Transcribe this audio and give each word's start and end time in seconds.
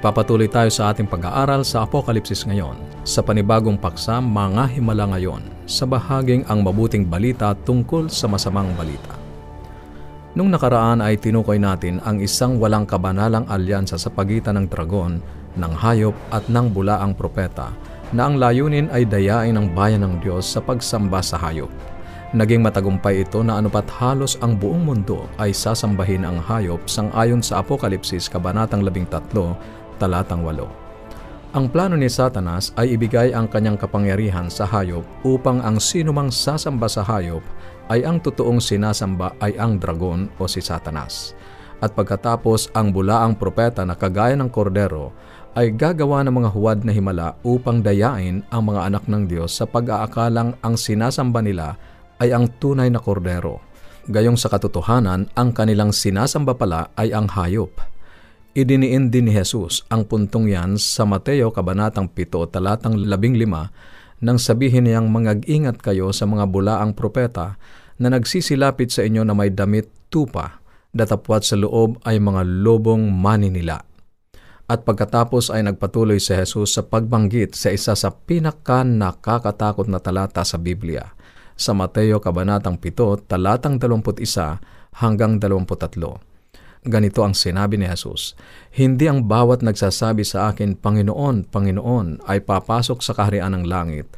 Nagpapatuloy 0.00 0.48
tayo 0.48 0.72
sa 0.72 0.96
ating 0.96 1.04
pag-aaral 1.04 1.60
sa 1.60 1.84
Apokalipsis 1.84 2.48
ngayon 2.48 2.72
sa 3.04 3.20
panibagong 3.20 3.76
paksa 3.76 4.16
Mga 4.16 4.80
Himala 4.80 5.04
Ngayon 5.04 5.44
sa 5.68 5.84
bahaging 5.84 6.40
ang 6.48 6.64
mabuting 6.64 7.04
balita 7.04 7.52
tungkol 7.52 8.08
sa 8.08 8.24
masamang 8.24 8.72
balita. 8.80 9.12
Nung 10.32 10.48
nakaraan 10.48 11.04
ay 11.04 11.20
tinukoy 11.20 11.60
natin 11.60 12.00
ang 12.00 12.16
isang 12.16 12.56
walang 12.56 12.88
kabanalang 12.88 13.44
alyansa 13.52 14.00
sa 14.00 14.08
pagitan 14.08 14.56
ng 14.56 14.72
dragon, 14.72 15.20
ng 15.60 15.72
hayop 15.76 16.16
at 16.32 16.48
ng 16.48 16.72
bulaang 16.72 17.12
propeta 17.12 17.68
na 18.16 18.24
ang 18.24 18.40
layunin 18.40 18.88
ay 18.96 19.04
dayain 19.04 19.52
ang 19.52 19.68
bayan 19.76 20.00
ng 20.00 20.24
Diyos 20.24 20.48
sa 20.48 20.64
pagsamba 20.64 21.20
sa 21.20 21.36
hayop. 21.36 21.68
Naging 22.30 22.62
matagumpay 22.62 23.26
ito 23.26 23.42
na 23.42 23.58
anupat 23.58 23.90
halos 24.00 24.38
ang 24.38 24.54
buong 24.54 24.80
mundo 24.86 25.26
ay 25.36 25.50
sasambahin 25.50 26.22
ang 26.22 26.38
hayop 26.38 26.78
sang-ayon 26.86 27.42
sa 27.42 27.58
Apokalipsis 27.58 28.30
Kabanatang 28.30 28.86
13, 28.86 29.79
Talatang 30.00 30.40
8. 30.48 30.80
Ang 31.52 31.68
plano 31.68 31.92
ni 31.92 32.08
Satanas 32.08 32.72
ay 32.80 32.96
ibigay 32.96 33.36
ang 33.36 33.44
kanyang 33.44 33.76
kapangyarihan 33.76 34.48
sa 34.48 34.64
hayop 34.64 35.04
upang 35.28 35.60
ang 35.60 35.76
sinumang 35.76 36.32
sasamba 36.32 36.88
sa 36.88 37.04
hayop 37.04 37.44
ay 37.92 38.08
ang 38.08 38.16
totoong 38.16 38.64
sinasamba 38.64 39.36
ay 39.44 39.60
ang 39.60 39.76
dragon 39.76 40.32
o 40.40 40.48
si 40.48 40.64
Satanas. 40.64 41.36
At 41.84 41.92
pagkatapos 41.92 42.72
ang 42.72 42.96
bulaang 42.96 43.36
propeta 43.36 43.84
na 43.84 43.92
kagaya 43.92 44.38
ng 44.40 44.48
kordero 44.48 45.12
ay 45.58 45.74
gagawa 45.74 46.24
ng 46.24 46.32
mga 46.32 46.50
huwad 46.54 46.78
na 46.86 46.96
himala 46.96 47.36
upang 47.44 47.84
dayain 47.84 48.40
ang 48.48 48.62
mga 48.70 48.80
anak 48.88 49.04
ng 49.10 49.28
Diyos 49.28 49.52
sa 49.52 49.68
pag-aakalang 49.68 50.56
ang 50.64 50.74
sinasamba 50.80 51.44
nila 51.44 51.76
ay 52.22 52.32
ang 52.32 52.48
tunay 52.62 52.88
na 52.88 53.02
kordero. 53.02 53.58
Gayong 54.08 54.38
sa 54.38 54.48
katotohanan, 54.48 55.28
ang 55.36 55.52
kanilang 55.52 55.92
sinasamba 55.92 56.56
pala 56.56 56.88
ay 56.96 57.12
ang 57.12 57.26
hayop. 57.26 57.89
Idiniin 58.50 59.14
din 59.14 59.30
ni 59.30 59.32
Jesus 59.32 59.86
ang 59.86 60.02
puntong 60.02 60.50
yan 60.50 60.74
sa 60.74 61.06
Mateo 61.06 61.54
Kabanatang 61.54 62.10
7, 62.10 62.50
talatang 62.50 62.98
15, 62.98 64.20
nang 64.20 64.38
sabihin 64.42 64.90
niyang 64.90 65.06
mangag-ingat 65.06 65.78
kayo 65.78 66.10
sa 66.10 66.26
mga 66.26 66.50
bulaang 66.50 66.92
propeta 66.92 67.56
na 68.02 68.10
nagsisilapit 68.10 68.90
sa 68.90 69.06
inyo 69.06 69.22
na 69.22 69.38
may 69.38 69.54
damit 69.54 69.86
tupa, 70.10 70.58
datapwat 70.90 71.46
sa 71.46 71.54
loob 71.54 72.02
ay 72.02 72.18
mga 72.18 72.42
lobong 72.66 73.14
maninila. 73.14 73.86
At 74.66 74.82
pagkatapos 74.82 75.54
ay 75.54 75.70
nagpatuloy 75.70 76.18
si 76.18 76.34
Jesus 76.34 76.74
sa 76.74 76.82
pagbanggit 76.82 77.54
sa 77.54 77.70
isa 77.70 77.94
sa 77.94 78.10
pinaka 78.10 78.82
nakakatakot 78.82 79.86
na 79.86 80.02
talata 80.02 80.42
sa 80.42 80.58
Biblia– 80.58 81.10
sa 81.60 81.76
Mateo 81.76 82.24
Kabanatang 82.24 82.80
7, 82.80 83.28
talatang 83.28 83.76
21 83.76 84.96
hanggang 84.96 85.36
23. 85.36 86.29
Ganito 86.80 87.20
ang 87.20 87.36
sinabi 87.36 87.76
ni 87.76 87.84
Jesus, 87.84 88.32
Hindi 88.72 89.04
ang 89.04 89.28
bawat 89.28 89.60
nagsasabi 89.60 90.24
sa 90.24 90.48
akin, 90.48 90.80
Panginoon, 90.80 91.52
Panginoon, 91.52 92.24
ay 92.24 92.40
papasok 92.40 93.04
sa 93.04 93.12
kaharian 93.12 93.52
ng 93.52 93.68
langit, 93.68 94.08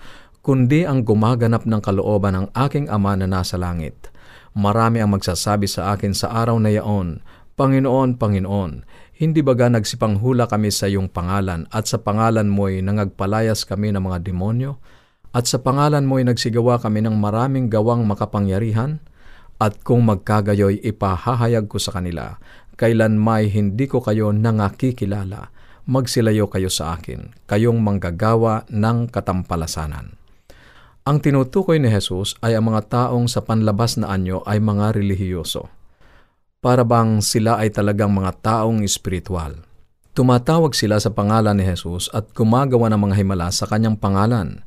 kundi 0.47 0.87
ang 0.87 1.03
gumaganap 1.03 1.67
ng 1.67 1.83
kalooban 1.83 2.39
ng 2.39 2.47
aking 2.55 2.87
Ama 2.87 3.19
na 3.19 3.27
nasa 3.27 3.59
langit. 3.59 4.15
Marami 4.55 5.03
ang 5.03 5.11
magsasabi 5.11 5.67
sa 5.67 5.91
akin 5.91 6.15
sa 6.15 6.31
araw 6.31 6.55
na 6.63 6.71
yaon, 6.71 7.19
Panginoon, 7.59 8.15
Panginoon, 8.15 8.87
hindi 9.19 9.43
baga 9.43 9.67
nagsipanghula 9.67 10.47
kami 10.47 10.71
sa 10.71 10.87
iyong 10.87 11.11
pangalan 11.11 11.67
at 11.75 11.91
sa 11.91 11.99
pangalan 11.99 12.47
mo'y 12.47 12.79
nangagpalayas 12.79 13.67
kami 13.67 13.91
ng 13.91 14.03
mga 14.07 14.23
demonyo? 14.23 14.79
At 15.35 15.51
sa 15.51 15.59
pangalan 15.59 16.07
mo 16.07 16.23
ay 16.23 16.31
nagsigawa 16.31 16.79
kami 16.79 17.03
ng 17.03 17.17
maraming 17.19 17.67
gawang 17.67 18.06
makapangyarihan, 18.06 19.03
at 19.62 19.78
kung 19.87 20.03
magkagayoy 20.03 20.83
ipahahayag 20.83 21.71
ko 21.71 21.78
sa 21.78 21.95
kanila, 21.95 22.43
kailan 22.75 23.15
may 23.15 23.47
hindi 23.47 23.87
ko 23.87 24.03
kayo 24.03 24.34
nangakikilala, 24.34 25.55
magsilayo 25.87 26.50
kayo 26.50 26.67
sa 26.67 26.99
akin, 26.99 27.31
kayong 27.47 27.78
manggagawa 27.78 28.67
ng 28.67 29.06
katampalasanan. 29.15 30.19
Ang 31.06 31.17
tinutukoy 31.22 31.78
ni 31.78 31.95
Jesus 31.95 32.34
ay 32.43 32.59
ang 32.59 32.75
mga 32.75 32.91
taong 32.91 33.31
sa 33.31 33.47
panlabas 33.47 34.03
na 34.03 34.11
anyo 34.11 34.43
ay 34.43 34.59
mga 34.59 34.99
relihiyoso. 34.99 35.71
Para 36.59 36.83
bang 36.83 37.22
sila 37.22 37.62
ay 37.62 37.71
talagang 37.71 38.11
mga 38.11 38.43
taong 38.43 38.83
espiritual. 38.83 39.62
Tumatawag 40.15 40.75
sila 40.75 40.99
sa 40.99 41.15
pangalan 41.15 41.59
ni 41.59 41.67
Jesus 41.67 42.11
at 42.11 42.31
gumagawa 42.34 42.91
ng 42.91 42.99
mga 42.99 43.15
himala 43.22 43.51
sa 43.55 43.67
kanyang 43.67 43.99
pangalan 43.99 44.62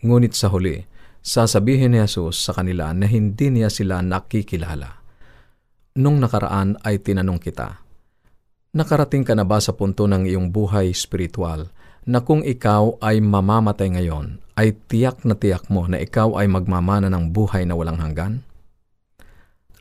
Ngunit 0.00 0.32
sa 0.32 0.48
huli, 0.48 0.88
sasabihin 1.20 1.94
ni 1.94 2.00
Jesus 2.00 2.40
sa 2.40 2.56
kanila 2.56 2.92
na 2.92 3.08
hindi 3.08 3.52
niya 3.52 3.72
sila 3.72 4.00
nakikilala. 4.04 5.00
Nung 6.00 6.20
nakaraan 6.20 6.80
ay 6.84 7.00
tinanong 7.00 7.40
kita, 7.40 7.80
Nakarating 8.70 9.26
ka 9.26 9.34
na 9.34 9.42
ba 9.42 9.58
sa 9.58 9.74
punto 9.74 10.06
ng 10.06 10.30
iyong 10.30 10.54
buhay 10.54 10.94
spiritual 10.94 11.74
na 12.06 12.22
kung 12.22 12.46
ikaw 12.46 13.02
ay 13.02 13.18
mamamatay 13.18 13.98
ngayon, 13.98 14.38
ay 14.54 14.78
tiyak 14.86 15.26
na 15.26 15.34
tiyak 15.34 15.66
mo 15.66 15.90
na 15.90 15.98
ikaw 15.98 16.38
ay 16.38 16.46
magmamana 16.46 17.10
ng 17.10 17.34
buhay 17.34 17.66
na 17.66 17.74
walang 17.74 17.98
hanggan? 17.98 18.46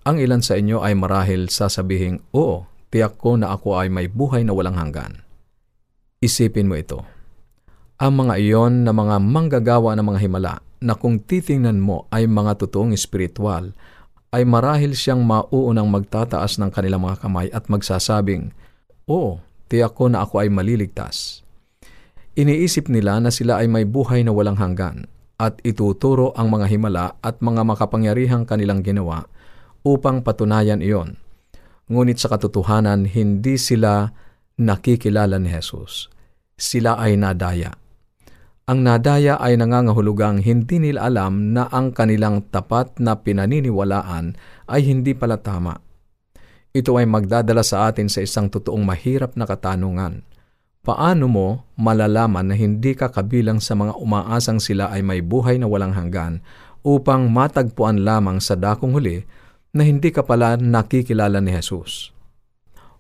Ang 0.10 0.18
ilan 0.18 0.42
sa 0.42 0.58
inyo 0.58 0.82
ay 0.82 0.98
marahil 0.98 1.54
sasabihin, 1.54 2.26
Oo, 2.34 2.66
tiyak 2.90 3.22
ko 3.22 3.38
na 3.38 3.54
ako 3.54 3.78
ay 3.78 3.94
may 3.94 4.10
buhay 4.10 4.42
na 4.42 4.58
walang 4.58 4.82
hanggan. 4.82 5.22
Isipin 6.18 6.66
mo 6.66 6.74
ito 6.74 7.06
ang 8.00 8.16
mga 8.16 8.42
iyon 8.42 8.88
na 8.88 8.96
mga 8.96 9.22
manggagawa 9.22 9.94
ng 9.94 10.06
mga 10.08 10.20
himala 10.24 10.54
na 10.80 10.96
kung 10.96 11.20
titingnan 11.20 11.80
mo 11.84 12.08
ay 12.12 12.28
mga 12.28 12.60
totoong 12.66 12.96
espiritual, 12.96 13.76
ay 14.32 14.48
marahil 14.48 14.96
siyang 14.96 15.26
mauunang 15.26 15.90
magtataas 15.90 16.62
ng 16.62 16.72
kanilang 16.72 17.04
mga 17.04 17.20
kamay 17.26 17.48
at 17.52 17.68
magsasabing, 17.68 18.56
Oo, 19.10 19.42
tiyak 19.68 19.98
ko 19.98 20.06
na 20.08 20.22
ako 20.24 20.46
ay 20.46 20.50
maliligtas. 20.54 21.42
Iniisip 22.38 22.88
nila 22.88 23.18
na 23.20 23.34
sila 23.34 23.60
ay 23.60 23.68
may 23.68 23.84
buhay 23.84 24.22
na 24.22 24.32
walang 24.32 24.56
hanggan 24.56 25.10
at 25.42 25.58
ituturo 25.66 26.32
ang 26.38 26.54
mga 26.54 26.70
himala 26.70 27.06
at 27.20 27.42
mga 27.42 27.66
makapangyarihang 27.66 28.46
kanilang 28.46 28.86
ginawa 28.86 29.26
upang 29.82 30.22
patunayan 30.22 30.80
iyon. 30.80 31.18
Ngunit 31.90 32.22
sa 32.22 32.30
katotohanan, 32.30 33.10
hindi 33.10 33.58
sila 33.58 34.14
nakikilala 34.62 35.42
ni 35.42 35.50
Jesus. 35.50 36.06
Sila 36.54 37.02
ay 37.02 37.18
nadaya 37.18 37.74
ang 38.70 38.86
nadaya 38.86 39.42
ay 39.42 39.58
nangangahulugang 39.58 40.46
hindi 40.46 40.78
nila 40.78 41.10
alam 41.10 41.58
na 41.58 41.66
ang 41.74 41.90
kanilang 41.90 42.46
tapat 42.54 43.02
na 43.02 43.18
pinaniniwalaan 43.18 44.38
ay 44.70 44.86
hindi 44.86 45.18
pala 45.18 45.42
tama. 45.42 45.74
Ito 46.70 47.02
ay 47.02 47.10
magdadala 47.10 47.66
sa 47.66 47.90
atin 47.90 48.14
sa 48.14 48.22
isang 48.22 48.46
totoong 48.46 48.86
mahirap 48.86 49.34
na 49.34 49.50
katanungan. 49.50 50.22
Paano 50.86 51.26
mo 51.26 51.66
malalaman 51.82 52.54
na 52.54 52.54
hindi 52.54 52.94
ka 52.94 53.10
kabilang 53.10 53.58
sa 53.58 53.74
mga 53.74 53.98
umaasang 53.98 54.62
sila 54.62 54.94
ay 54.94 55.02
may 55.02 55.26
buhay 55.26 55.58
na 55.58 55.66
walang 55.66 55.98
hanggan 55.98 56.46
upang 56.86 57.26
matagpuan 57.26 58.06
lamang 58.06 58.38
sa 58.38 58.54
dakong 58.54 58.94
huli 58.94 59.26
na 59.74 59.82
hindi 59.82 60.14
ka 60.14 60.22
pala 60.22 60.62
nakikilala 60.62 61.42
ni 61.42 61.58
Jesus? 61.58 62.14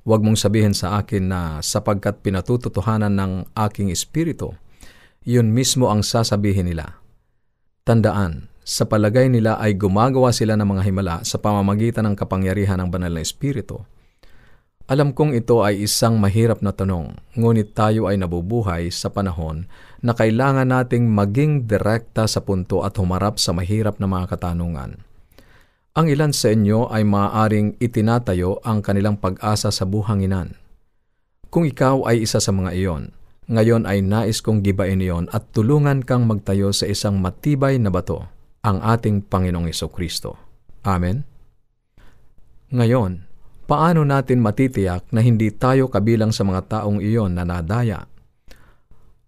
Huwag 0.01 0.25
mong 0.25 0.41
sabihin 0.41 0.73
sa 0.73 0.97
akin 0.97 1.29
na 1.29 1.41
sapagkat 1.61 2.25
pinatututuhanan 2.25 3.13
ng 3.13 3.53
aking 3.53 3.93
espiritu, 3.93 4.57
yun 5.23 5.51
mismo 5.51 5.91
ang 5.91 6.03
sasabihin 6.05 6.71
nila. 6.71 6.99
Tandaan, 7.83 8.49
sa 8.69 8.85
palagay 8.85 9.33
nila 9.33 9.57
ay 9.57 9.73
gumagawa 9.73 10.29
sila 10.29 10.53
ng 10.53 10.67
mga 10.77 10.83
himala 10.85 11.15
sa 11.25 11.41
pamamagitan 11.41 12.05
ng 12.05 12.15
kapangyarihan 12.15 12.77
ng 12.77 12.93
banal 12.93 13.09
na 13.09 13.25
espiritu. 13.25 13.81
Alam 14.89 15.13
kong 15.13 15.37
ito 15.37 15.61
ay 15.61 15.85
isang 15.85 16.17
mahirap 16.17 16.65
na 16.65 16.73
tanong, 16.73 17.13
ngunit 17.37 17.77
tayo 17.77 18.09
ay 18.09 18.17
nabubuhay 18.17 18.89
sa 18.89 19.13
panahon 19.13 19.69
na 20.01 20.17
kailangan 20.17 20.65
nating 20.65 21.05
maging 21.05 21.69
direkta 21.69 22.25
sa 22.25 22.41
punto 22.41 22.81
at 22.81 22.97
humarap 22.97 23.37
sa 23.37 23.53
mahirap 23.53 24.01
na 24.01 24.09
mga 24.09 24.37
katanungan. 24.37 25.01
Ang 25.93 26.05
ilan 26.09 26.33
sa 26.33 26.53
inyo 26.53 26.89
ay 26.89 27.05
maaaring 27.05 27.77
itinatayo 27.77 28.61
ang 28.65 28.85
kanilang 28.85 29.17
pag-asa 29.17 29.73
sa 29.73 29.85
buhanginan. 29.85 30.57
Kung 31.49 31.65
ikaw 31.65 32.05
ay 32.05 32.25
isa 32.25 32.37
sa 32.37 32.53
mga 32.53 32.73
iyon, 32.77 33.13
ngayon 33.49 33.89
ay 33.89 34.05
nais 34.05 34.45
kong 34.45 34.61
gibain 34.61 35.01
iyon 35.01 35.25
at 35.33 35.49
tulungan 35.49 36.05
kang 36.05 36.29
magtayo 36.29 36.69
sa 36.69 36.85
isang 36.85 37.17
matibay 37.17 37.81
na 37.81 37.89
bato, 37.89 38.29
ang 38.61 38.77
ating 38.77 39.25
Panginoong 39.25 39.65
Iso 39.65 39.89
Kristo. 39.89 40.37
Amen? 40.85 41.25
Ngayon, 42.69 43.25
paano 43.65 44.05
natin 44.05 44.45
matitiyak 44.45 45.09
na 45.09 45.25
hindi 45.25 45.49
tayo 45.49 45.89
kabilang 45.89 46.29
sa 46.29 46.45
mga 46.45 46.61
taong 46.69 47.01
iyon 47.01 47.33
na 47.33 47.41
nadaya? 47.41 48.05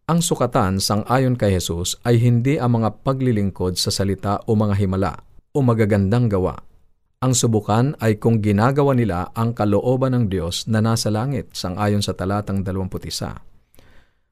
Ang 0.05 0.21
sukatan 0.21 0.77
sang 0.77 1.01
ayon 1.09 1.33
kay 1.33 1.57
Jesus 1.57 1.97
ay 2.05 2.21
hindi 2.21 2.61
ang 2.61 2.77
mga 2.77 3.01
paglilingkod 3.01 3.73
sa 3.73 3.89
salita 3.89 4.37
o 4.45 4.53
mga 4.53 4.77
himala 4.77 5.25
o 5.49 5.65
magagandang 5.65 6.29
gawa. 6.29 6.61
Ang 7.25 7.33
subukan 7.33 7.97
ay 7.97 8.21
kung 8.21 8.37
ginagawa 8.37 8.93
nila 8.93 9.33
ang 9.33 9.57
kalooban 9.57 10.13
ng 10.13 10.25
Diyos 10.29 10.69
na 10.69 10.77
nasa 10.77 11.09
langit 11.09 11.53
sang 11.57 11.77
ayon 11.81 12.05
sa 12.05 12.13
talatang 12.13 12.61
21. 12.61 13.50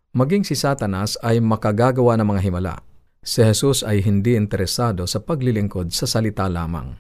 Maging 0.10 0.42
si 0.42 0.58
Satanas 0.58 1.22
ay 1.22 1.38
makagagawa 1.38 2.18
ng 2.18 2.28
mga 2.34 2.42
himala. 2.42 2.76
Si 3.22 3.46
Jesus 3.46 3.86
ay 3.86 4.02
hindi 4.02 4.34
interesado 4.34 5.06
sa 5.06 5.22
paglilingkod 5.22 5.94
sa 5.94 6.10
salita 6.10 6.50
lamang. 6.50 6.98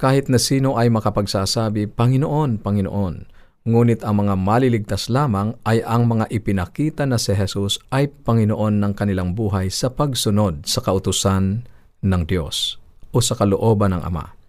Kahit 0.00 0.32
na 0.32 0.40
sino 0.40 0.80
ay 0.80 0.88
makapagsasabi, 0.88 1.92
Panginoon, 1.92 2.64
Panginoon, 2.64 3.40
Ngunit 3.60 4.00
ang 4.08 4.24
mga 4.24 4.40
maliligtas 4.40 5.12
lamang 5.12 5.52
ay 5.68 5.84
ang 5.84 6.08
mga 6.08 6.32
ipinakita 6.32 7.04
na 7.04 7.20
si 7.20 7.36
Jesus 7.36 7.76
ay 7.92 8.08
Panginoon 8.08 8.80
ng 8.80 8.92
kanilang 8.96 9.36
buhay 9.36 9.68
sa 9.68 9.92
pagsunod 9.92 10.64
sa 10.64 10.80
kautusan 10.80 11.68
ng 12.00 12.22
Diyos 12.24 12.80
o 13.12 13.20
sa 13.20 13.36
kalooban 13.36 13.92
ng 13.92 14.00
Ama. 14.00 14.39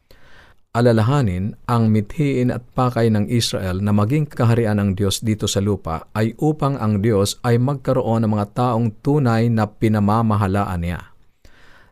Alalahanin, 0.71 1.59
ang 1.67 1.91
mithiin 1.91 2.47
at 2.47 2.63
pakay 2.71 3.11
ng 3.11 3.27
Israel 3.27 3.83
na 3.83 3.91
maging 3.91 4.23
kaharian 4.23 4.79
ng 4.79 4.95
Diyos 4.95 5.19
dito 5.19 5.43
sa 5.43 5.59
lupa 5.59 6.07
ay 6.15 6.31
upang 6.39 6.79
ang 6.79 7.03
Diyos 7.03 7.43
ay 7.43 7.59
magkaroon 7.59 8.23
ng 8.23 8.31
mga 8.31 8.47
taong 8.55 9.03
tunay 9.03 9.51
na 9.51 9.67
pinamamahalaan 9.67 10.79
niya. 10.79 11.11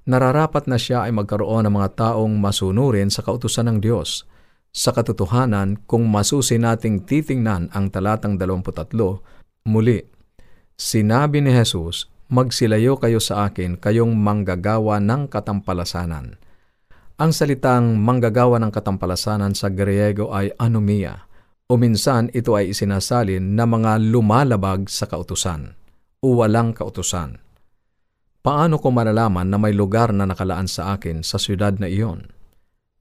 Nararapat 0.07 0.71
na 0.71 0.79
siya 0.79 1.03
ay 1.03 1.11
magkaroon 1.11 1.67
ng 1.67 1.75
mga 1.75 1.89
taong 1.99 2.39
masunurin 2.39 3.11
sa 3.11 3.19
kautusan 3.19 3.67
ng 3.67 3.77
Diyos 3.83 4.23
sa 4.69 4.93
katotohanan, 4.93 5.81
kung 5.89 6.05
masusi 6.05 6.61
nating 6.61 7.09
titingnan 7.09 7.73
ang 7.73 7.89
talatang 7.89 8.37
23, 8.37 8.93
muli, 9.65 10.05
sinabi 10.77 11.41
ni 11.41 11.49
Jesus, 11.49 12.05
Magsilayo 12.29 13.01
kayo 13.01 13.17
sa 13.17 13.49
akin, 13.49 13.81
kayong 13.81 14.13
manggagawa 14.13 15.01
ng 15.01 15.25
katampalasanan. 15.33 16.37
Ang 17.19 17.35
salitang 17.35 17.99
manggagawa 17.99 18.63
ng 18.63 18.71
katampalasanan 18.71 19.51
sa 19.51 19.67
Griego 19.67 20.31
ay 20.31 20.55
anomia, 20.55 21.27
o 21.67 21.75
minsan 21.75 22.31
ito 22.31 22.55
ay 22.55 22.71
isinasalin 22.71 23.59
na 23.59 23.67
mga 23.67 23.99
lumalabag 23.99 24.87
sa 24.87 25.03
kautusan 25.03 25.75
o 26.23 26.39
walang 26.39 26.71
kautusan. 26.71 27.43
Paano 28.39 28.79
ko 28.79 28.95
malalaman 28.95 29.51
na 29.51 29.59
may 29.59 29.75
lugar 29.75 30.15
na 30.15 30.23
nakalaan 30.23 30.71
sa 30.71 30.95
akin 30.95 31.19
sa 31.19 31.35
siyudad 31.35 31.75
na 31.75 31.91
iyon? 31.91 32.31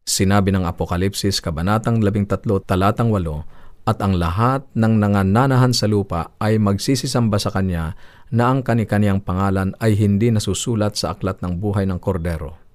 Sinabi 0.03 0.50
ng 0.50 0.67
Apokalipsis, 0.67 1.38
Kabanatang 1.38 2.03
13, 2.03 2.43
Talatang 2.67 3.15
8, 3.15 3.87
at 3.87 4.03
ang 4.03 4.19
lahat 4.19 4.67
ng 4.75 4.99
nangananahan 4.99 5.70
sa 5.70 5.87
lupa 5.87 6.35
ay 6.43 6.59
magsisisamba 6.59 7.38
sa 7.38 7.55
Kanya 7.55 7.94
na 8.35 8.50
ang 8.50 8.67
kanikaniyang 8.67 9.23
pangalan 9.23 9.79
ay 9.79 9.94
hindi 9.94 10.35
nasusulat 10.35 10.99
sa 10.99 11.15
aklat 11.15 11.38
ng 11.38 11.62
buhay 11.62 11.87
ng 11.87 12.03
kordero. 12.03 12.68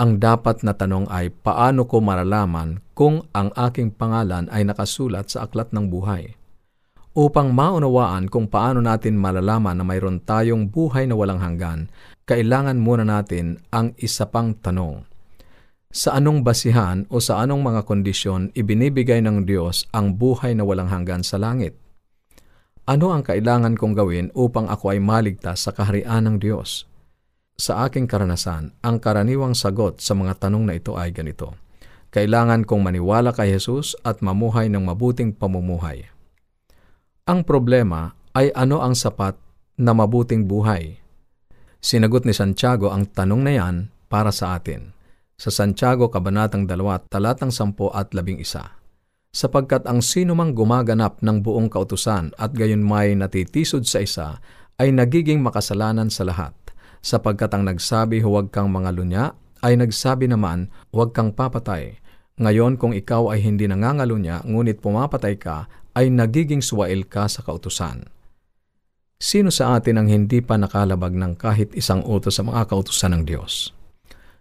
Ang 0.00 0.16
dapat 0.16 0.64
na 0.64 0.72
tanong 0.72 1.12
ay 1.12 1.28
paano 1.28 1.84
ko 1.84 2.00
maralaman 2.00 2.80
kung 2.96 3.20
ang 3.36 3.52
aking 3.52 3.92
pangalan 3.92 4.48
ay 4.48 4.64
nakasulat 4.64 5.28
sa 5.28 5.44
aklat 5.44 5.76
ng 5.76 5.92
buhay? 5.92 6.40
Upang 7.12 7.52
maunawaan 7.52 8.32
kung 8.32 8.48
paano 8.48 8.80
natin 8.80 9.20
malalaman 9.20 9.76
na 9.76 9.84
mayroon 9.84 10.24
tayong 10.24 10.72
buhay 10.72 11.04
na 11.04 11.20
walang 11.20 11.44
hanggan, 11.44 11.92
kailangan 12.24 12.80
muna 12.80 13.04
natin 13.04 13.60
ang 13.68 13.92
isa 14.00 14.24
pang 14.24 14.56
tanong 14.56 15.04
sa 15.90 16.16
anong 16.16 16.46
basihan 16.46 17.02
o 17.10 17.18
sa 17.18 17.42
anong 17.42 17.66
mga 17.66 17.82
kondisyon 17.82 18.54
ibinibigay 18.54 19.18
ng 19.20 19.42
Diyos 19.42 19.90
ang 19.90 20.14
buhay 20.16 20.54
na 20.54 20.62
walang 20.62 20.88
hanggan 20.88 21.26
sa 21.26 21.36
langit? 21.36 21.76
Ano 22.86 23.12
ang 23.12 23.20
kailangan 23.20 23.76
kong 23.76 23.98
gawin 23.98 24.30
upang 24.32 24.70
ako 24.70 24.96
ay 24.96 25.02
maligtas 25.02 25.66
sa 25.66 25.74
kaharian 25.74 26.24
ng 26.24 26.36
Diyos? 26.40 26.89
Sa 27.60 27.84
aking 27.84 28.08
karanasan, 28.08 28.72
ang 28.80 28.96
karaniwang 28.96 29.52
sagot 29.52 30.00
sa 30.00 30.16
mga 30.16 30.48
tanong 30.48 30.64
na 30.64 30.80
ito 30.80 30.96
ay 30.96 31.12
ganito. 31.12 31.60
Kailangan 32.08 32.64
kong 32.64 32.80
maniwala 32.80 33.36
kay 33.36 33.52
Jesus 33.52 33.92
at 34.00 34.24
mamuhay 34.24 34.72
ng 34.72 34.80
mabuting 34.80 35.36
pamumuhay. 35.36 36.08
Ang 37.28 37.44
problema 37.44 38.16
ay 38.32 38.48
ano 38.56 38.80
ang 38.80 38.96
sapat 38.96 39.36
na 39.76 39.92
mabuting 39.92 40.48
buhay? 40.48 40.96
Sinagot 41.84 42.24
ni 42.24 42.32
Santiago 42.32 42.88
ang 42.88 43.04
tanong 43.04 43.44
na 43.44 43.52
yan 43.52 43.76
para 44.08 44.32
sa 44.32 44.56
atin 44.56 44.96
sa 45.40 45.48
Santiago 45.48 46.12
Kabanatang 46.12 46.68
2, 46.68 47.08
talatang 47.08 47.48
10 47.48 47.72
at 47.96 48.12
11. 48.12 49.32
Sapagkat 49.32 49.88
ang 49.88 50.04
sino 50.04 50.36
mang 50.36 50.52
gumaganap 50.52 51.24
ng 51.24 51.40
buong 51.40 51.72
kautusan 51.72 52.36
at 52.36 52.52
gayon 52.52 52.84
may 52.84 53.16
natitisod 53.16 53.88
sa 53.88 54.04
isa, 54.04 54.28
ay 54.76 54.92
nagiging 54.92 55.40
makasalanan 55.40 56.12
sa 56.12 56.28
lahat. 56.28 56.52
Sapagkat 57.00 57.52
ang 57.56 57.64
nagsabi 57.64 58.20
huwag 58.20 58.52
kang 58.52 58.68
mga 58.68 58.90
lunya, 58.92 59.24
ay 59.64 59.76
nagsabi 59.76 60.28
naman 60.28 60.68
huwag 60.92 61.12
kang 61.12 61.32
papatay. 61.32 62.00
Ngayon 62.40 62.80
kung 62.80 62.96
ikaw 62.96 63.32
ay 63.32 63.44
hindi 63.44 63.68
nangangalunya, 63.68 64.40
ngunit 64.44 64.80
pumapatay 64.80 65.36
ka, 65.36 65.68
ay 65.96 66.08
nagiging 66.08 66.64
suwail 66.64 67.04
ka 67.04 67.28
sa 67.28 67.44
kautusan. 67.44 68.08
Sino 69.20 69.52
sa 69.52 69.76
atin 69.76 70.00
ang 70.00 70.08
hindi 70.08 70.40
pa 70.40 70.56
nakalabag 70.56 71.12
ng 71.12 71.36
kahit 71.36 71.76
isang 71.76 72.00
utos 72.08 72.40
sa 72.40 72.42
mga 72.44 72.72
kautusan 72.72 73.12
ng 73.20 73.22
Diyos? 73.28 73.76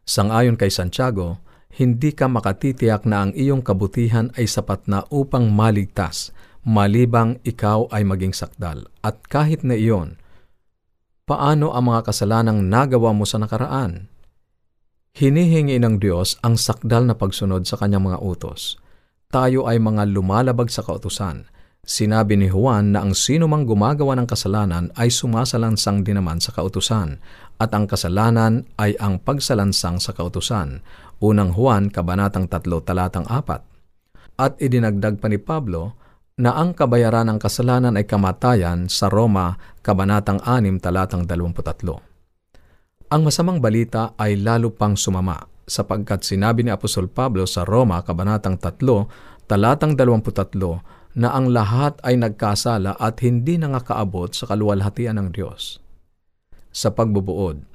Sangayon 0.08 0.56
kay 0.56 0.72
Santiago, 0.72 1.44
hindi 1.76 2.16
ka 2.16 2.32
makatitiyak 2.32 3.04
na 3.04 3.28
ang 3.28 3.32
iyong 3.36 3.60
kabutihan 3.60 4.32
ay 4.40 4.48
sapat 4.48 4.88
na 4.88 5.04
upang 5.12 5.52
maligtas, 5.52 6.32
malibang 6.64 7.40
ikaw 7.44 7.88
ay 7.92 8.08
maging 8.08 8.32
sakdal. 8.32 8.88
At 9.04 9.28
kahit 9.28 9.64
na 9.68 9.76
iyon, 9.76 10.19
paano 11.30 11.78
ang 11.78 11.94
mga 11.94 12.10
kasalanang 12.10 12.66
nagawa 12.66 13.14
mo 13.14 13.22
sa 13.22 13.38
nakaraan? 13.38 14.10
Hinihingi 15.14 15.78
ng 15.78 16.02
Diyos 16.02 16.42
ang 16.42 16.58
sakdal 16.58 17.06
na 17.06 17.14
pagsunod 17.14 17.70
sa 17.70 17.78
kanyang 17.78 18.10
mga 18.10 18.18
utos. 18.18 18.82
Tayo 19.30 19.70
ay 19.70 19.78
mga 19.78 20.10
lumalabag 20.10 20.74
sa 20.74 20.82
kautusan. 20.82 21.46
Sinabi 21.86 22.34
ni 22.34 22.50
Juan 22.50 22.98
na 22.98 23.06
ang 23.06 23.14
sino 23.14 23.46
mang 23.46 23.70
gumagawa 23.70 24.18
ng 24.18 24.26
kasalanan 24.26 24.90
ay 24.98 25.14
sumasalansang 25.14 26.02
din 26.02 26.18
naman 26.18 26.42
sa 26.42 26.50
kautusan 26.50 27.22
at 27.62 27.70
ang 27.78 27.86
kasalanan 27.86 28.66
ay 28.82 28.98
ang 28.98 29.22
pagsalansang 29.22 30.02
sa 30.02 30.18
kautusan. 30.18 30.82
Unang 31.22 31.54
Juan, 31.54 31.94
Kabanatang 31.94 32.50
3, 32.50 32.66
Talatang 32.82 33.30
4. 33.30 34.42
At 34.42 34.58
idinagdag 34.58 35.22
pa 35.22 35.30
ni 35.30 35.38
Pablo 35.38 35.99
na 36.40 36.56
ang 36.56 36.72
kabayaran 36.72 37.28
ng 37.28 37.40
kasalanan 37.44 38.00
ay 38.00 38.08
kamatayan 38.08 38.88
sa 38.88 39.12
Roma, 39.12 39.60
Kabanatang 39.84 40.40
6, 40.40 40.80
Talatang 40.80 41.28
23. 41.28 43.12
Ang 43.12 43.22
masamang 43.28 43.60
balita 43.60 44.16
ay 44.16 44.40
lalo 44.40 44.72
pang 44.72 44.96
sumama 44.96 45.36
sapagkat 45.68 46.24
sinabi 46.24 46.64
ni 46.64 46.72
Apostol 46.72 47.12
Pablo 47.12 47.44
sa 47.44 47.68
Roma, 47.68 48.00
Kabanatang 48.08 48.56
3, 48.56 49.52
Talatang 49.52 50.00
23, 50.00 51.20
na 51.20 51.36
ang 51.36 51.52
lahat 51.52 52.00
ay 52.08 52.16
nagkasala 52.16 52.96
at 52.96 53.20
hindi 53.20 53.60
nangakaabot 53.60 54.32
sa 54.32 54.48
kaluwalhatian 54.48 55.20
ng 55.20 55.36
Diyos 55.36 55.84
sa 56.72 56.96
pagbubuod. 56.96 57.68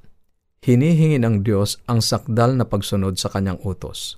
Hinihingi 0.65 1.21
ng 1.21 1.45
Diyos 1.45 1.77
ang 1.85 2.01
sakdal 2.01 2.57
na 2.57 2.65
pagsunod 2.65 3.21
sa 3.21 3.29
kanyang 3.29 3.61
utos. 3.61 4.17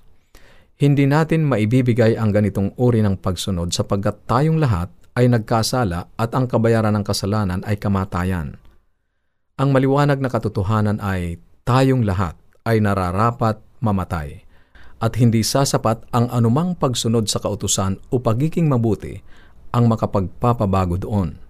Hindi 0.77 1.09
natin 1.09 1.49
maibibigay 1.49 2.13
ang 2.17 2.29
ganitong 2.29 2.77
uri 2.77 3.01
ng 3.01 3.17
pagsunod 3.17 3.73
sapagkat 3.73 4.29
tayong 4.29 4.61
lahat 4.61 4.93
ay 5.17 5.25
nagkasala 5.25 6.13
at 6.13 6.29
ang 6.37 6.45
kabayaran 6.45 6.93
ng 6.93 7.05
kasalanan 7.05 7.65
ay 7.65 7.81
kamatayan. 7.81 8.61
Ang 9.57 9.73
maliwanag 9.73 10.21
na 10.21 10.29
katotohanan 10.29 11.01
ay 11.01 11.41
tayong 11.65 12.05
lahat 12.05 12.37
ay 12.61 12.77
nararapat 12.77 13.57
mamatay 13.81 14.45
at 15.01 15.17
hindi 15.17 15.41
sasapat 15.41 16.05
ang 16.13 16.29
anumang 16.29 16.77
pagsunod 16.77 17.25
sa 17.25 17.41
kautusan 17.41 17.97
o 18.13 18.21
pagiging 18.21 18.69
mabuti 18.69 19.17
ang 19.73 19.89
makapagpapabago 19.89 21.01
doon 21.01 21.47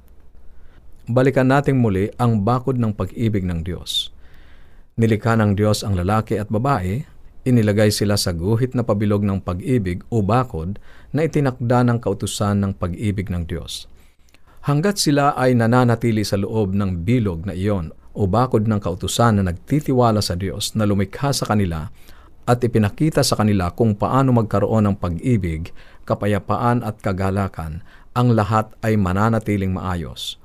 balikan 1.08 1.48
nating 1.48 1.80
muli 1.80 2.12
ang 2.20 2.44
bakod 2.44 2.76
ng 2.76 2.92
pag-ibig 2.92 3.48
ng 3.48 3.64
Diyos. 3.64 4.12
Nilikha 5.00 5.40
ng 5.40 5.56
Diyos 5.56 5.88
ang 5.88 5.96
lalaki 5.96 6.36
at 6.36 6.52
babae, 6.52 7.08
inilagay 7.44 7.94
sila 7.94 8.16
sa 8.16 8.34
guhit 8.34 8.74
na 8.74 8.82
pabilog 8.82 9.22
ng 9.22 9.44
pag-ibig 9.44 10.02
o 10.10 10.24
bakod 10.26 10.82
na 11.12 11.28
itinakda 11.28 11.86
ng 11.86 12.00
kautusan 12.02 12.64
ng 12.64 12.72
pag-ibig 12.78 13.30
ng 13.30 13.46
Diyos. 13.46 13.86
Hanggat 14.68 15.00
sila 15.00 15.38
ay 15.38 15.56
nananatili 15.56 16.28
sa 16.28 16.36
loob 16.36 16.76
ng 16.76 17.08
bilog 17.08 17.48
na 17.48 17.56
iyon 17.56 17.94
o 18.18 18.26
bakod 18.26 18.66
ng 18.66 18.82
kautusan 18.82 19.40
na 19.40 19.54
nagtitiwala 19.54 20.20
sa 20.20 20.34
Diyos 20.34 20.74
na 20.74 20.84
lumikha 20.84 21.32
sa 21.32 21.48
kanila 21.48 21.88
at 22.48 22.64
ipinakita 22.64 23.22
sa 23.22 23.38
kanila 23.38 23.70
kung 23.76 23.94
paano 23.94 24.32
magkaroon 24.32 24.88
ng 24.90 24.96
pag-ibig, 24.98 25.70
kapayapaan 26.08 26.82
at 26.82 26.98
kagalakan, 27.04 27.84
ang 28.16 28.34
lahat 28.34 28.72
ay 28.82 28.96
mananatiling 28.96 29.76
maayos. 29.76 30.40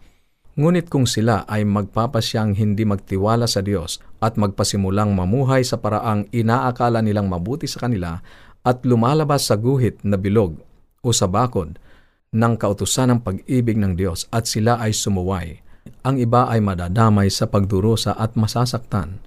Ngunit 0.58 0.92
kung 0.92 1.08
sila 1.08 1.48
ay 1.48 1.64
magpapasyang 1.64 2.52
hindi 2.52 2.84
magtiwala 2.84 3.48
sa 3.48 3.64
Diyos 3.64 4.04
at 4.22 4.38
magpasimulang 4.38 5.18
mamuhay 5.18 5.66
sa 5.66 5.82
paraang 5.82 6.30
inaakala 6.30 7.02
nilang 7.02 7.26
mabuti 7.26 7.66
sa 7.66 7.82
kanila 7.82 8.22
at 8.62 8.86
lumalabas 8.86 9.50
sa 9.50 9.58
guhit 9.58 9.98
na 10.06 10.14
bilog 10.14 10.62
o 11.02 11.10
sa 11.10 11.26
bakod 11.26 11.82
ng 12.30 12.54
kautusan 12.54 13.10
ng 13.10 13.20
pag-ibig 13.26 13.74
ng 13.74 13.98
Diyos 13.98 14.30
at 14.30 14.46
sila 14.46 14.78
ay 14.78 14.94
sumuway, 14.94 15.58
ang 16.06 16.16
iba 16.22 16.46
ay 16.46 16.62
madadamay 16.62 17.26
sa 17.28 17.50
pagdurusa 17.50 18.14
at 18.14 18.38
masasaktan. 18.38 19.18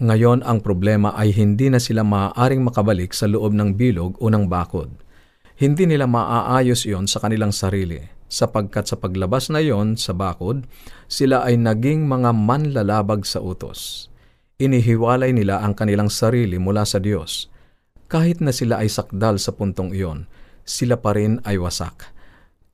Ngayon 0.00 0.46
ang 0.46 0.62
problema 0.62 1.12
ay 1.18 1.34
hindi 1.34 1.68
na 1.68 1.82
sila 1.82 2.06
maaaring 2.06 2.62
makabalik 2.64 3.12
sa 3.12 3.26
loob 3.26 3.52
ng 3.52 3.76
bilog 3.76 4.16
o 4.22 4.30
ng 4.30 4.46
bakod. 4.46 4.88
Hindi 5.60 5.84
nila 5.84 6.08
maaayos 6.08 6.88
iyon 6.88 7.04
sa 7.04 7.20
kanilang 7.20 7.52
sarili 7.52 8.00
sapagkat 8.30 8.86
sa 8.86 8.96
paglabas 8.96 9.50
na 9.50 9.58
yon 9.58 9.98
sa 9.98 10.14
bakod, 10.14 10.64
sila 11.10 11.42
ay 11.42 11.58
naging 11.58 12.06
mga 12.06 12.30
manlalabag 12.30 13.26
sa 13.26 13.42
utos. 13.42 14.09
Inihiwalay 14.60 15.32
nila 15.32 15.64
ang 15.64 15.72
kanilang 15.72 16.12
sarili 16.12 16.60
mula 16.60 16.84
sa 16.84 17.00
Diyos. 17.00 17.48
Kahit 18.12 18.44
na 18.44 18.52
sila 18.52 18.84
ay 18.84 18.92
sakdal 18.92 19.40
sa 19.40 19.56
puntong 19.56 19.96
iyon, 19.96 20.28
sila 20.68 21.00
pa 21.00 21.16
rin 21.16 21.40
ay 21.48 21.56
wasak. 21.56 22.12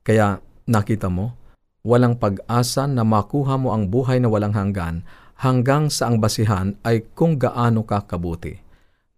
Kaya 0.03 0.43
nakita 0.67 1.07
mo, 1.07 1.39
walang 1.87 2.19
pag-asa 2.19 2.91
na 2.91 3.07
makuha 3.07 3.55
mo 3.55 3.71
ang 3.71 3.87
buhay 3.87 4.19
na 4.19 4.27
walang 4.27 4.51
hanggan 4.51 5.07
hanggang 5.39 5.87
sa 5.87 6.11
ang 6.11 6.19
basihan 6.19 6.75
ay 6.83 7.07
kung 7.15 7.39
gaano 7.39 7.87
ka 7.87 8.03
kabuti. 8.03 8.59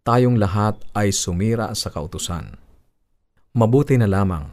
Tayong 0.06 0.38
lahat 0.38 0.78
ay 0.94 1.10
sumira 1.10 1.74
sa 1.74 1.90
kautusan. 1.90 2.54
Mabuti 3.58 3.98
na 3.98 4.06
lamang, 4.06 4.46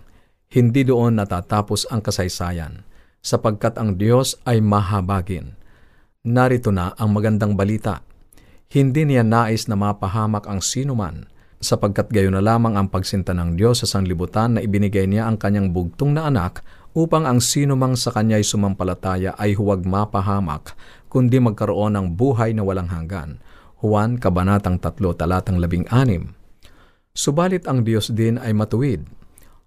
hindi 0.56 0.88
doon 0.88 1.20
natatapos 1.20 1.92
ang 1.92 2.00
kasaysayan, 2.00 2.80
sapagkat 3.20 3.76
ang 3.76 4.00
Diyos 4.00 4.40
ay 4.48 4.64
mahabagin. 4.64 5.52
Narito 6.26 6.74
na 6.74 6.90
ang 6.98 7.14
magandang 7.14 7.54
balita. 7.54 8.02
Hindi 8.66 9.06
niya 9.06 9.22
nais 9.22 9.70
na 9.70 9.78
mapahamak 9.78 10.50
ang 10.50 10.58
sinuman, 10.58 11.22
sapagkat 11.62 12.10
gayon 12.10 12.34
na 12.34 12.42
lamang 12.42 12.74
ang 12.74 12.90
pagsinta 12.90 13.30
ng 13.30 13.54
Diyos 13.54 13.78
sa 13.78 13.86
sanglibutan 13.86 14.58
na 14.58 14.60
ibinigay 14.66 15.06
niya 15.06 15.30
ang 15.30 15.38
kanyang 15.38 15.70
bugtong 15.70 16.18
na 16.18 16.26
anak 16.26 16.66
upang 16.98 17.30
ang 17.30 17.38
sinumang 17.38 17.94
sa 17.94 18.10
kanya'y 18.10 18.42
sumampalataya 18.42 19.38
ay 19.38 19.54
huwag 19.54 19.86
mapahamak, 19.86 20.74
kundi 21.06 21.38
magkaroon 21.38 21.94
ng 21.94 22.18
buhay 22.18 22.58
na 22.58 22.66
walang 22.66 22.90
hanggan. 22.90 23.38
Juan 23.78 24.18
Kabanatang 24.18 24.82
3, 24.82 24.98
talatang 25.14 25.62
16. 25.62 25.94
Subalit 27.14 27.70
ang 27.70 27.86
Diyos 27.86 28.10
din 28.10 28.42
ay 28.42 28.50
matuwid. 28.50 29.06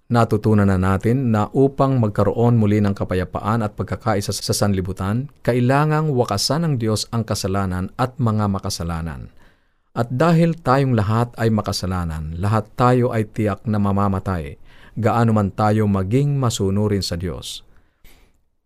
Natutunan 0.09 0.65
na 0.65 0.81
natin 0.81 1.29
na 1.29 1.53
upang 1.53 2.01
magkaroon 2.01 2.57
muli 2.57 2.81
ng 2.81 2.97
kapayapaan 2.97 3.61
at 3.61 3.77
pagkakaisa 3.77 4.33
sa 4.33 4.57
sanlibutan, 4.57 5.29
kailangang 5.45 6.09
wakasan 6.17 6.65
ng 6.65 6.73
Diyos 6.81 7.05
ang 7.13 7.21
kasalanan 7.21 7.93
at 7.93 8.17
mga 8.17 8.49
makasalanan. 8.49 9.29
At 9.93 10.09
dahil 10.09 10.57
tayong 10.57 10.97
lahat 10.97 11.37
ay 11.37 11.53
makasalanan, 11.53 12.41
lahat 12.41 12.73
tayo 12.73 13.13
ay 13.13 13.29
tiyak 13.29 13.69
na 13.69 13.77
mamamatay, 13.77 14.57
gaano 14.97 15.29
man 15.29 15.53
tayo 15.53 15.85
maging 15.85 16.41
masunurin 16.41 17.05
sa 17.05 17.13
Diyos. 17.13 17.61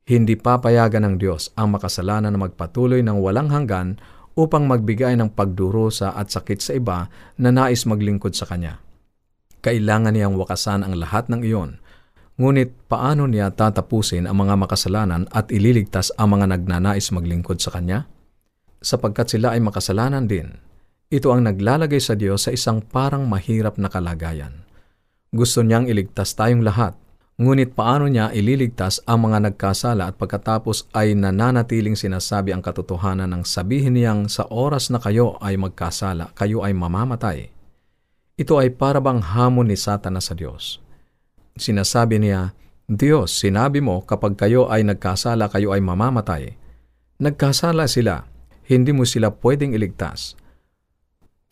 Hindi 0.08 0.40
papayagan 0.40 1.04
ng 1.12 1.16
Diyos 1.20 1.52
ang 1.60 1.76
makasalanan 1.76 2.32
na 2.32 2.40
magpatuloy 2.40 3.04
ng 3.04 3.20
walang 3.20 3.52
hanggan 3.52 4.00
upang 4.40 4.64
magbigay 4.64 5.20
ng 5.20 5.36
pagdurusa 5.36 6.16
at 6.16 6.32
sakit 6.32 6.60
sa 6.64 6.72
iba 6.72 7.12
na 7.36 7.52
nais 7.52 7.84
maglingkod 7.84 8.32
sa 8.32 8.48
Kanya. 8.48 8.80
Kailangan 9.64 10.12
niyang 10.12 10.36
wakasan 10.36 10.84
ang 10.84 11.00
lahat 11.00 11.32
ng 11.32 11.40
iyon. 11.40 11.80
Ngunit 12.36 12.92
paano 12.92 13.32
niya 13.32 13.56
tatapusin 13.56 14.28
ang 14.28 14.44
mga 14.44 14.60
makasalanan 14.60 15.24
at 15.32 15.56
ililigtas 15.56 16.12
ang 16.20 16.36
mga 16.36 16.52
nagnanais 16.52 17.08
maglingkod 17.16 17.64
sa 17.64 17.72
Kanya? 17.72 18.12
Sapagkat 18.84 19.32
sila 19.32 19.56
ay 19.56 19.64
makasalanan 19.64 20.28
din, 20.28 20.52
ito 21.08 21.32
ang 21.32 21.48
naglalagay 21.48 22.04
sa 22.04 22.20
Diyos 22.20 22.44
sa 22.44 22.52
isang 22.52 22.84
parang 22.84 23.24
mahirap 23.24 23.80
na 23.80 23.88
kalagayan. 23.88 24.68
Gusto 25.32 25.64
niyang 25.64 25.88
iligtas 25.88 26.36
tayong 26.36 26.68
lahat, 26.68 27.00
ngunit 27.40 27.72
paano 27.72 28.12
niya 28.12 28.36
ililigtas 28.36 29.00
ang 29.08 29.32
mga 29.32 29.48
nagkasala 29.48 30.12
at 30.12 30.20
pagkatapos 30.20 30.92
ay 30.92 31.16
nananatiling 31.16 31.96
sinasabi 31.96 32.52
ang 32.52 32.60
katotohanan 32.60 33.32
ng 33.32 33.48
sabihin 33.48 33.96
niyang 33.96 34.28
sa 34.28 34.44
oras 34.52 34.92
na 34.92 35.00
kayo 35.00 35.40
ay 35.40 35.56
magkasala, 35.56 36.36
kayo 36.36 36.68
ay 36.68 36.76
mamamatay. 36.76 37.48
Ito 38.34 38.58
ay 38.58 38.74
parabang 38.74 39.22
hamon 39.22 39.70
ni 39.70 39.78
Satanas 39.78 40.30
sa 40.30 40.34
Diyos. 40.34 40.82
Sinasabi 41.54 42.18
niya, 42.18 42.58
Diyos, 42.90 43.30
sinabi 43.30 43.78
mo 43.78 44.02
kapag 44.02 44.34
kayo 44.34 44.74
ay 44.74 44.82
nagkasala, 44.82 45.54
kayo 45.54 45.70
ay 45.70 45.86
mamamatay. 45.86 46.58
Nagkasala 47.22 47.86
sila, 47.86 48.26
hindi 48.66 48.90
mo 48.90 49.06
sila 49.06 49.30
pwedeng 49.38 49.78
iligtas. 49.78 50.34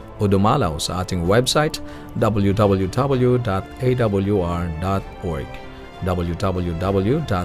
o 0.21 0.29
dumalaw 0.29 0.77
sa 0.77 1.01
ating 1.01 1.25
website 1.25 1.81
www.awr.org 2.21 3.41
www.awr.org 6.01 7.41